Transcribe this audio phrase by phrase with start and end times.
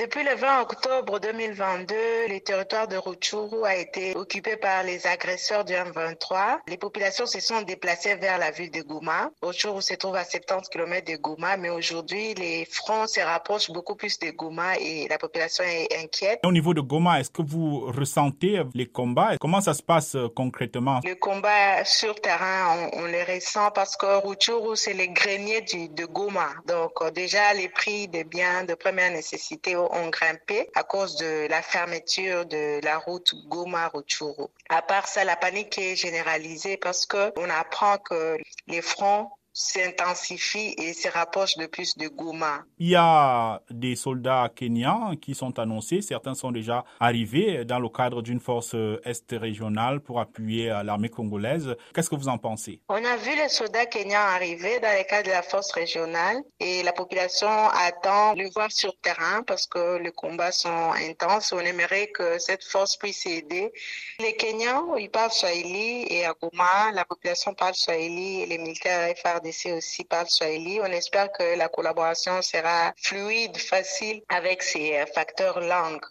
[0.00, 1.94] Depuis le 20 octobre 2022,
[2.30, 6.60] le territoire de Rutshuru a été occupé par les agresseurs du M23.
[6.68, 9.28] Les populations se sont déplacées vers la ville de Goma.
[9.42, 13.94] Rutshuru se trouve à 70 km de Goma, mais aujourd'hui, les fronts se rapprochent beaucoup
[13.94, 16.40] plus de Goma et la population est inquiète.
[16.46, 19.36] Au niveau de Goma, est-ce que vous ressentez les combats?
[19.38, 21.00] Comment ça se passe euh, concrètement?
[21.04, 26.06] Le combat sur terrain, on, les ressent parce que Rutshuru, c'est les greniers du, de
[26.06, 26.48] Goma.
[26.66, 31.46] Donc euh, déjà, les prix des biens de première nécessité ont grimpé à cause de
[31.48, 34.46] la fermeture de la route Goma-Rutshuru.
[34.68, 40.74] À part ça, la panique est généralisée parce que on apprend que les fronts s'intensifie
[40.78, 42.62] et se rapproche de plus de Goma.
[42.78, 46.02] Il y a des soldats kenyans qui sont annoncés.
[46.02, 48.74] Certains sont déjà arrivés dans le cadre d'une force
[49.04, 51.74] est régionale pour appuyer l'armée congolaise.
[51.94, 52.80] Qu'est-ce que vous en pensez?
[52.88, 56.82] On a vu les soldats kenyans arriver dans le cadre de la force régionale et
[56.82, 61.52] la population attend de le voir sur terrain parce que les combats sont intenses.
[61.52, 63.72] On aimerait que cette force puisse aider.
[64.20, 69.08] Les Kenyans, ils parlent Swahili et à Goma, la population parle Swahili et les militaires
[69.50, 70.06] Aussi.
[70.80, 76.06] On espère que la collaboration sera fluide, facile avec ces facteurs langues.